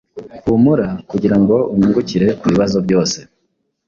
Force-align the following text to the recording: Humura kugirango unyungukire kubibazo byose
Humura 0.43 0.87
kugirango 1.09 1.55
unyungukire 1.73 2.27
kubibazo 2.39 2.77
byose 2.85 3.17